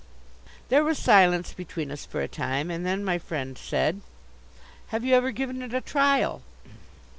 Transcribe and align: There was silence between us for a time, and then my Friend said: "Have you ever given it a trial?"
There 0.69 0.83
was 0.83 0.97
silence 0.97 1.53
between 1.53 1.91
us 1.91 2.05
for 2.07 2.21
a 2.21 2.27
time, 2.27 2.71
and 2.71 2.83
then 2.83 3.05
my 3.05 3.19
Friend 3.19 3.55
said: 3.55 4.01
"Have 4.87 5.05
you 5.05 5.13
ever 5.13 5.29
given 5.29 5.61
it 5.61 5.75
a 5.75 5.79
trial?" 5.81 6.41